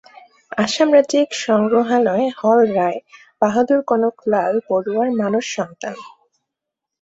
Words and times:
আসাম 0.57 0.89
রাজ্যিক 0.93 1.29
সংগ্রহালয় 1.45 2.27
হল 2.39 2.59
রায় 2.73 2.99
বাহাদুর 3.41 3.81
কনক 3.83 4.15
লাল 4.27 4.53
বরুয়ার 4.67 5.09
মানস 5.19 5.45
সন্তান। 5.57 5.95